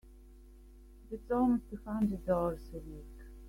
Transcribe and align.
That's 1.11 1.29
almost 1.29 1.65
a 1.73 1.77
hundred 1.87 2.25
dollars 2.25 2.71
a 2.73 2.79
week! 2.79 3.05